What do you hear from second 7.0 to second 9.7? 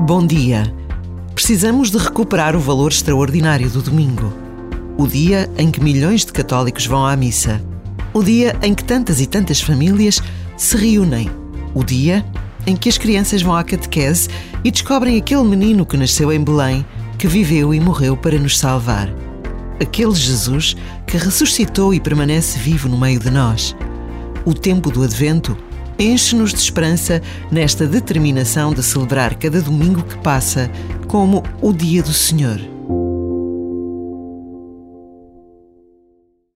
à missa. O dia em que tantas e tantas